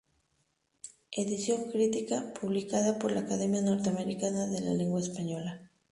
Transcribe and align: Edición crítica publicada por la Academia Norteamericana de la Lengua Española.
Edición 1.11 1.69
crítica 1.69 2.33
publicada 2.33 2.97
por 2.97 3.11
la 3.11 3.19
Academia 3.19 3.61
Norteamericana 3.61 4.47
de 4.47 4.59
la 4.61 4.73
Lengua 4.73 4.99
Española. 4.99 5.69